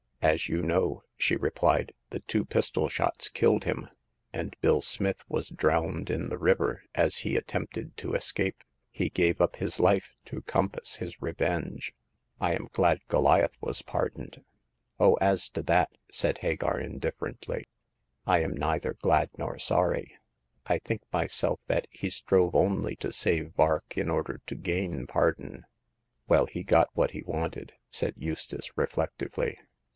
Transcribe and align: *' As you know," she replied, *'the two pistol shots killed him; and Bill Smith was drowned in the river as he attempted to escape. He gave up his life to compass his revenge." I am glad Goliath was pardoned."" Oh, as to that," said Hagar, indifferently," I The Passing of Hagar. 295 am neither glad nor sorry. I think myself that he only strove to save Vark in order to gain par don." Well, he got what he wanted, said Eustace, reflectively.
*' 0.21 0.21
As 0.31 0.47
you 0.49 0.61
know," 0.63 1.03
she 1.15 1.35
replied, 1.35 1.93
*'the 2.09 2.21
two 2.21 2.45
pistol 2.45 2.87
shots 2.89 3.29
killed 3.29 3.65
him; 3.65 3.87
and 4.33 4.55
Bill 4.61 4.81
Smith 4.81 5.23
was 5.27 5.49
drowned 5.49 6.09
in 6.09 6.29
the 6.29 6.37
river 6.39 6.83
as 6.95 7.17
he 7.17 7.35
attempted 7.35 7.97
to 7.97 8.13
escape. 8.13 8.63
He 8.91 9.09
gave 9.09 9.41
up 9.41 9.55
his 9.57 9.79
life 9.79 10.09
to 10.25 10.41
compass 10.43 10.95
his 10.95 11.21
revenge." 11.21 11.93
I 12.39 12.53
am 12.55 12.69
glad 12.71 12.99
Goliath 13.09 13.55
was 13.61 13.81
pardoned."" 13.83 14.43
Oh, 14.99 15.15
as 15.21 15.49
to 15.49 15.61
that," 15.63 15.91
said 16.11 16.39
Hagar, 16.39 16.79
indifferently," 16.79 17.67
I 18.25 18.39
The 18.41 18.45
Passing 18.45 18.45
of 18.63 18.69
Hagar. 18.69 18.79
295 19.01 19.05
am 19.11 19.11
neither 19.11 19.27
glad 19.27 19.29
nor 19.37 19.59
sorry. 19.59 20.11
I 20.65 20.79
think 20.79 21.01
myself 21.11 21.61
that 21.67 21.87
he 21.89 22.11
only 22.37 22.93
strove 22.95 22.99
to 22.99 23.11
save 23.11 23.53
Vark 23.53 23.97
in 23.97 24.09
order 24.09 24.41
to 24.47 24.55
gain 24.55 25.05
par 25.05 25.33
don." 25.33 25.65
Well, 26.27 26.45
he 26.45 26.63
got 26.63 26.89
what 26.93 27.11
he 27.11 27.21
wanted, 27.23 27.73
said 27.91 28.15
Eustace, 28.17 28.75
reflectively. 28.75 29.59